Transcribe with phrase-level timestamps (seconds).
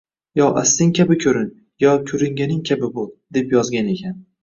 [0.37, 1.45] Yo asling kabi ko`rin,
[1.85, 4.23] yo ko`ringaning kabi bo`l, deb yozgan ekan